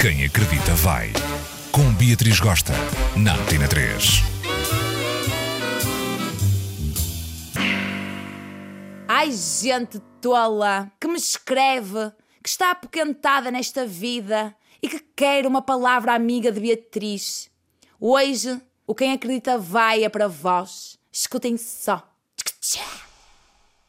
Quem 0.00 0.24
acredita 0.24 0.74
vai. 0.76 1.12
Com 1.70 1.92
Beatriz 1.92 2.40
Gosta, 2.40 2.72
na 3.14 3.34
Antena 3.34 3.68
3. 3.68 4.22
Ai, 9.06 9.30
gente 9.30 10.00
tola 10.18 10.90
que 10.98 11.06
me 11.06 11.18
escreve, 11.18 12.10
que 12.42 12.48
está 12.48 12.70
apoquentada 12.70 13.50
nesta 13.50 13.86
vida 13.86 14.56
e 14.82 14.88
que 14.88 15.00
quer 15.14 15.46
uma 15.46 15.60
palavra 15.60 16.14
amiga 16.14 16.50
de 16.50 16.60
Beatriz. 16.60 17.50
Hoje, 18.00 18.58
o 18.86 18.94
Quem 18.94 19.12
Acredita 19.12 19.58
Vai 19.58 20.02
é 20.02 20.08
para 20.08 20.28
vós. 20.28 20.98
Escutem 21.12 21.58
só. 21.58 22.10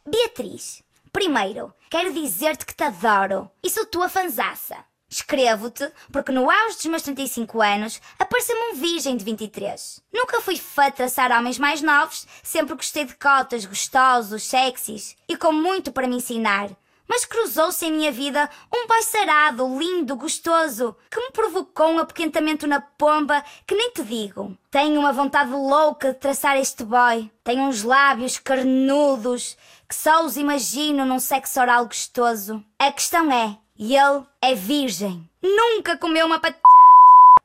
Beatriz, 0.05 0.84
primeiro, 1.14 1.73
quero 1.89 2.14
dizer-te 2.14 2.66
que 2.66 2.75
te 2.75 2.84
adoro 2.84 3.49
e 3.63 3.70
sou 3.70 3.85
tua 3.85 4.09
fanzaça. 4.09 4.91
Escrevo-te 5.11 5.91
porque 6.09 6.31
no 6.31 6.49
auge 6.49 6.77
dos 6.77 6.85
meus 6.85 7.01
35 7.01 7.61
anos 7.61 7.99
apareceu-me 8.17 8.71
um 8.71 8.75
virgem 8.79 9.17
de 9.17 9.25
23. 9.25 10.01
Nunca 10.13 10.39
fui 10.39 10.55
fã 10.55 10.85
de 10.85 10.95
traçar 10.95 11.34
homens 11.34 11.59
mais 11.59 11.81
novos, 11.81 12.25
sempre 12.41 12.75
gostei 12.75 13.03
de 13.03 13.15
cotas 13.15 13.65
gostosos, 13.65 14.43
sexys 14.43 15.17
e 15.27 15.35
com 15.35 15.51
muito 15.51 15.91
para 15.91 16.07
me 16.07 16.15
ensinar. 16.15 16.70
Mas 17.09 17.25
cruzou-se 17.25 17.85
em 17.85 17.91
minha 17.91 18.09
vida 18.09 18.49
um 18.73 18.87
boy 18.87 19.03
sarado, 19.03 19.77
lindo, 19.77 20.15
gostoso, 20.15 20.95
que 21.09 21.20
me 21.20 21.31
provocou 21.31 21.89
um 21.89 21.99
apoquentamento 21.99 22.65
na 22.65 22.79
pomba 22.79 23.43
que 23.67 23.75
nem 23.75 23.91
te 23.91 24.01
digo. 24.03 24.57
Tenho 24.70 24.98
uma 24.98 25.12
vontade 25.12 25.51
louca 25.51 26.13
de 26.13 26.20
traçar 26.20 26.55
este 26.55 26.85
boy. 26.85 27.29
Tem 27.43 27.59
uns 27.59 27.84
lábios 27.84 28.37
carnudos 28.37 29.57
que 29.89 29.93
só 29.93 30.23
os 30.23 30.37
imagino 30.37 31.03
num 31.03 31.20
sexo 31.20 31.59
oral 31.59 31.85
gostoso. 31.85 32.63
A 32.79 32.89
questão 32.93 33.29
é, 33.29 33.57
ele 33.84 34.23
é 34.41 34.53
virgem. 34.53 35.27
Nunca 35.41 35.98
comeu 35.98 36.27
uma 36.27 36.40
patata. 36.40 36.62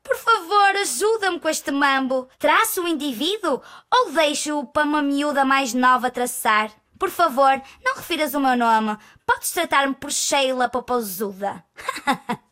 Por 0.02 0.16
favor, 0.16 0.76
ajuda-me 0.76 1.40
com 1.40 1.48
este 1.48 1.70
mambo. 1.70 2.28
Traço 2.38 2.82
o 2.82 2.88
indivíduo 2.88 3.60
ou 3.92 4.12
deixo-o 4.12 4.66
para 4.66 4.84
uma 4.84 5.02
miúda 5.02 5.44
mais 5.44 5.72
nova 5.72 6.10
traçar? 6.10 6.70
Por 6.98 7.10
favor, 7.10 7.60
não 7.84 7.96
refiras 7.96 8.34
o 8.34 8.40
meu 8.40 8.56
nome. 8.56 8.96
Podes 9.26 9.50
tratar-me 9.50 9.94
por 9.94 10.12
Sheila 10.12 10.68
Popozuda. 10.68 11.64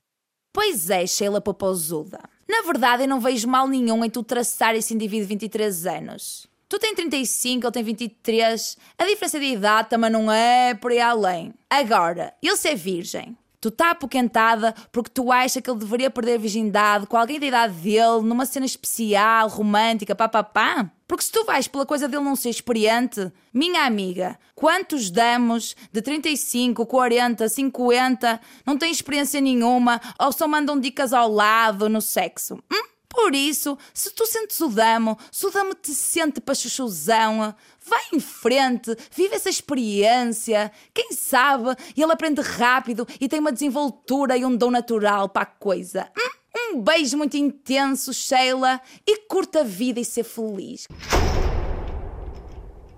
Pois 0.56 0.88
é, 0.88 1.04
Sheila 1.04 1.40
Popozuda. 1.40 2.20
Na 2.48 2.62
verdade, 2.62 3.02
eu 3.02 3.08
não 3.08 3.18
vejo 3.18 3.48
mal 3.48 3.66
nenhum 3.66 4.04
em 4.04 4.08
tu 4.08 4.22
traçar 4.22 4.76
esse 4.76 4.94
indivíduo 4.94 5.26
de 5.26 5.34
23 5.34 5.84
anos. 5.86 6.46
Tu 6.68 6.78
tens 6.78 6.94
35, 6.94 7.66
ele 7.66 7.72
tem 7.72 7.82
23. 7.82 8.78
A 8.96 9.04
diferença 9.04 9.40
de 9.40 9.46
idade 9.46 9.90
também 9.90 10.10
não 10.10 10.30
é 10.30 10.72
por 10.74 10.92
aí 10.92 11.00
além. 11.00 11.52
Agora, 11.68 12.32
ele 12.40 12.56
ser 12.56 12.76
virgem. 12.76 13.36
Tu 13.64 13.70
tá 13.70 13.92
apoquentada 13.92 14.74
porque 14.92 15.08
tu 15.08 15.32
acha 15.32 15.58
que 15.58 15.70
ele 15.70 15.78
deveria 15.78 16.10
perder 16.10 16.34
a 16.34 16.38
virgindade 16.38 17.06
com 17.06 17.16
alguém 17.16 17.40
da 17.40 17.46
idade 17.46 17.72
dele, 17.72 18.20
numa 18.22 18.44
cena 18.44 18.66
especial, 18.66 19.48
romântica, 19.48 20.14
papapá? 20.14 20.90
Porque 21.08 21.24
se 21.24 21.32
tu 21.32 21.46
vais 21.46 21.66
pela 21.66 21.86
coisa 21.86 22.06
dele 22.06 22.22
não 22.22 22.36
ser 22.36 22.50
experiente, 22.50 23.32
minha 23.54 23.86
amiga, 23.86 24.38
quantos 24.54 25.10
damos 25.10 25.74
de 25.90 26.02
35, 26.02 26.84
40, 26.84 27.48
50 27.48 28.38
não 28.66 28.76
têm 28.76 28.92
experiência 28.92 29.40
nenhuma 29.40 29.98
ou 30.20 30.30
só 30.30 30.46
mandam 30.46 30.78
dicas 30.78 31.14
ao 31.14 31.32
lado 31.32 31.88
no 31.88 32.02
sexo? 32.02 32.62
Hum? 32.70 32.93
Por 33.14 33.32
isso, 33.32 33.78
se 33.94 34.10
tu 34.10 34.26
sentes 34.26 34.60
o 34.60 34.68
damo, 34.68 35.16
se 35.30 35.46
o 35.46 35.50
damo 35.50 35.72
te 35.72 35.94
sente 35.94 36.40
pachuchuzão, 36.40 37.54
vai 37.86 38.02
em 38.12 38.18
frente, 38.18 38.96
vive 39.14 39.36
essa 39.36 39.48
experiência. 39.48 40.72
Quem 40.92 41.12
sabe 41.12 41.76
ele 41.96 42.12
aprende 42.12 42.40
rápido 42.40 43.06
e 43.20 43.28
tem 43.28 43.38
uma 43.38 43.52
desenvoltura 43.52 44.36
e 44.36 44.44
um 44.44 44.56
dom 44.56 44.72
natural 44.72 45.28
para 45.28 45.42
a 45.42 45.46
coisa. 45.46 46.10
Hum? 46.18 46.34
Um 46.56 46.82
beijo 46.82 47.16
muito 47.16 47.36
intenso, 47.36 48.12
Sheila, 48.12 48.80
e 49.06 49.18
curta 49.28 49.60
a 49.60 49.64
vida 49.64 50.00
e 50.00 50.04
ser 50.04 50.24
feliz. 50.24 50.88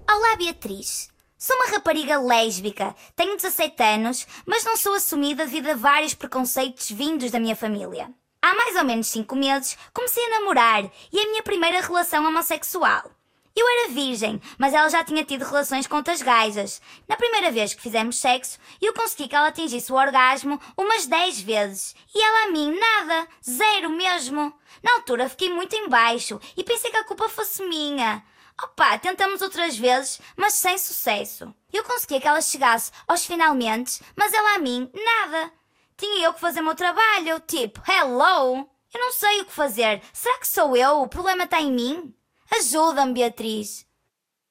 Olá, 0.09 0.37
Beatriz. 0.37 1.11
Sou 1.37 1.55
uma 1.57 1.67
rapariga 1.67 2.19
lésbica, 2.19 2.97
tenho 3.15 3.37
17 3.37 3.83
anos, 3.83 4.27
mas 4.47 4.65
não 4.65 4.79
sou 4.79 4.95
assumida 4.95 5.45
devido 5.45 5.69
a 5.69 5.75
vários 5.75 6.15
preconceitos 6.15 6.91
vindos 6.91 7.31
da 7.31 7.39
minha 7.39 7.55
família. 7.55 8.11
Há 8.47 8.55
mais 8.55 8.77
ou 8.77 8.85
menos 8.85 9.09
5 9.09 9.35
meses 9.35 9.77
comecei 9.93 10.25
a 10.25 10.39
namorar 10.39 10.85
e 11.13 11.19
a 11.19 11.27
minha 11.31 11.43
primeira 11.43 11.81
relação 11.81 12.25
homossexual. 12.25 13.11
Eu 13.57 13.69
era 13.69 13.89
virgem, 13.89 14.41
mas 14.57 14.73
ela 14.73 14.89
já 14.89 15.03
tinha 15.03 15.25
tido 15.25 15.45
relações 15.45 15.89
com 15.89 15.97
outras 15.97 16.23
gajas. 16.23 16.81
Na 17.09 17.17
primeira 17.17 17.51
vez 17.51 17.75
que 17.75 17.83
fizemos 17.83 18.21
sexo, 18.21 18.61
eu 18.81 18.95
consegui 18.95 19.27
que 19.27 19.35
ela 19.35 19.49
atingisse 19.49 19.91
o 19.91 19.97
orgasmo 19.97 20.61
umas 20.77 21.07
10 21.07 21.41
vezes. 21.41 21.97
E 22.15 22.23
ela 22.23 22.45
a 22.45 22.51
mim, 22.53 22.79
nada. 22.79 23.29
Zero 23.45 23.91
mesmo. 23.91 24.57
Na 24.81 24.93
altura 24.93 25.29
fiquei 25.29 25.53
muito 25.53 25.75
em 25.75 25.89
baixo 25.89 26.41
e 26.57 26.63
pensei 26.63 26.93
que 26.93 26.99
a 26.99 27.05
culpa 27.05 27.29
fosse 27.29 27.65
minha. 27.65 28.23
Opa, 28.63 28.97
tentamos 28.99 29.43
outras 29.43 29.77
vezes, 29.77 30.21
mas 30.37 30.55
sem 30.55 30.79
sucesso. 30.79 31.53
Eu 31.73 31.83
consegui 31.83 32.21
que 32.21 32.29
ela 32.29 32.41
chegasse 32.41 32.93
aos 33.09 33.27
finalmente, 33.27 34.01
mas 34.15 34.33
ela 34.33 34.55
a 34.55 34.59
mim, 34.61 34.89
nada. 34.95 35.53
Tinha 35.97 36.27
eu 36.27 36.35
que 36.35 36.41
fazer 36.41 36.61
o 36.61 36.65
meu 36.65 36.75
trabalho, 36.75 37.41
tipo, 37.41 37.81
hello! 37.91 38.69
Eu 38.93 39.01
não 39.01 39.13
sei 39.13 39.41
o 39.41 39.45
que 39.45 39.53
fazer. 39.53 40.03
Será 40.13 40.39
que 40.39 40.49
sou 40.49 40.77
eu? 40.77 41.03
O 41.03 41.09
problema 41.09 41.45
está 41.45 41.61
em 41.61 41.73
mim? 41.73 42.15
Ajuda-me, 42.51 43.13
Beatriz. 43.13 43.87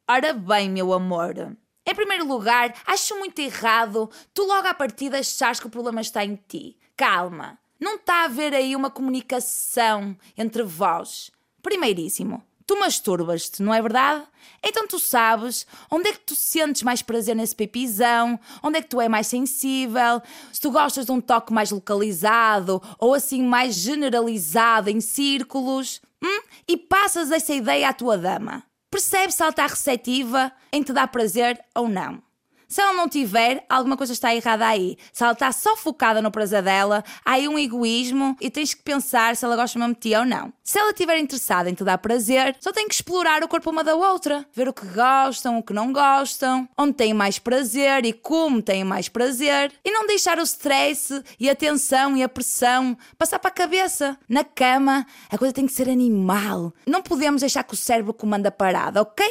Ora 0.08 0.34
bem, 0.34 0.70
meu 0.70 0.94
amor. 0.94 1.56
Em 1.86 1.96
primeiro 1.96 2.28
lugar, 2.28 2.74
acho 2.86 3.18
muito 3.18 3.40
errado 3.40 4.10
tu 4.34 4.44
logo 4.44 4.68
à 4.68 4.74
partida 4.74 5.20
achares 5.20 5.60
que 5.60 5.68
o 5.68 5.70
problema 5.70 6.02
está 6.02 6.26
em 6.26 6.36
ti. 6.36 6.78
Calma. 6.96 7.60
Não 7.80 7.96
está 7.96 8.22
a 8.22 8.26
haver 8.26 8.54
aí 8.54 8.76
uma 8.76 8.90
comunicação 8.90 10.18
entre 10.38 10.64
vós. 10.64 11.30
Primeiríssimo, 11.62 12.44
tu 12.66 12.80
masturbas-te, 12.80 13.62
não 13.62 13.74
é 13.74 13.82
verdade? 13.82 14.24
Então 14.64 14.88
tu 14.88 15.00
sabes 15.00 15.66
onde 15.92 16.10
é 16.10 16.14
que 16.14 16.20
tu 16.20 16.36
sentes 16.36 16.84
mais 16.84 17.02
prazer 17.02 17.36
nesse 17.36 17.56
pepizão, 17.56 18.40
onde 18.64 18.80
é 18.80 18.82
que 18.82 18.90
tu 18.90 19.00
é 19.00 19.08
mais 19.08 19.28
sensível, 19.28 20.22
se 20.52 20.60
tu 20.60 20.72
gostas 20.72 21.06
de 21.06 21.12
um 21.12 21.22
toque 21.22 21.54
mais 21.54 21.72
localizado 21.72 22.82
ou 23.00 23.14
assim 23.14 23.44
mais 23.44 23.76
generalizado 23.76 24.90
em 24.90 25.00
círculos, 25.00 26.02
hum? 26.24 26.42
e 26.68 26.78
passas 26.78 27.32
essa 27.32 27.54
ideia 27.54 27.90
à 27.90 27.94
tua 27.94 28.18
dama. 28.18 28.64
Percebe 28.90 29.32
se 29.32 29.42
ela 29.42 29.50
está 29.50 29.68
receptiva 29.68 30.52
em 30.72 30.82
te 30.82 30.94
dar 30.94 31.08
prazer 31.08 31.60
ou 31.76 31.88
não. 31.88 32.24
Se 32.68 32.82
ela 32.82 32.94
não 32.94 33.08
tiver, 33.08 33.66
alguma 33.70 33.98
coisa 33.98 34.14
está 34.14 34.36
errada 34.36 34.68
aí. 34.68 34.98
Se 35.14 35.24
ela 35.24 35.34
está 35.34 35.52
só 35.52 35.76
focada 35.76 36.22
no 36.22 36.32
prazer 36.32 36.64
dela, 36.64 37.04
há 37.24 37.34
aí 37.34 37.48
um 37.48 37.58
egoísmo 37.58 38.36
e 38.42 38.50
tens 38.50 38.74
que 38.74 38.82
pensar 38.82 39.36
se 39.36 39.46
ela 39.46 39.56
gosta 39.56 39.78
mesmo 39.78 39.94
de 39.94 40.00
ti 40.00 40.16
ou 40.16 40.26
não. 40.26 40.52
Se 40.64 40.80
ela 40.80 40.92
estiver 40.92 41.20
interessada 41.20 41.70
em 41.70 41.74
te 41.74 41.84
dar 41.84 41.98
prazer, 41.98 42.56
só 42.60 42.72
tem 42.72 42.88
que 42.88 42.96
explorar 42.96 43.44
o 43.44 43.48
corpo 43.48 43.70
uma 43.70 43.84
da 43.84 43.96
outra, 43.96 44.46
ver 44.54 44.68
o 44.68 44.74
que 44.74 44.86
gostam, 44.88 45.58
o 45.58 45.64
que 45.64 45.74
não 45.74 45.94
gostam, 45.94 46.68
onde 46.78 46.94
têm 46.94 47.14
mais 47.14 47.38
prazer 47.38 48.06
e 48.06 48.14
como 48.14 48.62
têm 48.62 48.84
mais 48.84 49.08
prazer, 49.08 49.72
e 49.84 49.92
não 49.92 50.08
deixar 50.08 50.40
o 50.40 50.44
stress 50.44 51.24
e 51.40 51.50
a 51.50 51.56
tensão 51.56 52.18
e 52.18 52.24
a 52.24 52.30
pressão 52.30 52.98
passar 53.18 53.40
para 53.40 53.50
a 53.50 53.54
cabeça. 53.54 54.18
Na 54.28 54.44
cama, 54.44 55.06
a 55.30 55.38
coisa 55.38 55.54
tem 55.54 55.68
que 55.68 55.74
ser 55.74 55.90
animal. 55.90 56.74
Não 56.88 57.02
podemos 57.02 57.42
deixar 57.42 57.64
que 57.64 57.74
o 57.74 57.78
cérebro 57.78 58.14
comanda 58.14 58.50
a 58.50 58.52
parada, 58.52 59.02
ok? 59.02 59.26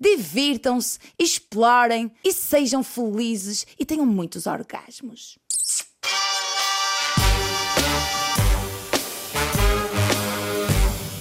Divirtam-se, 0.00 0.98
explorem 1.18 2.10
e 2.24 2.32
sejam 2.32 2.82
felizes 2.82 3.66
e 3.78 3.84
tenham 3.84 4.06
muitos 4.06 4.46
orgasmos. 4.46 5.38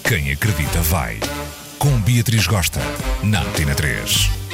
Quem 0.08 0.32
acredita 0.32 0.82
vai. 0.84 1.20
Com 1.78 2.00
Beatriz 2.02 2.48
Gosta, 2.48 2.80
na 3.24 3.42
Antena 3.42 3.76
3. 3.76 4.47